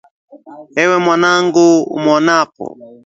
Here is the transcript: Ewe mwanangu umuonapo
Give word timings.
Ewe 0.81 0.95
mwanangu 1.03 1.63
umuonapo 1.95 2.65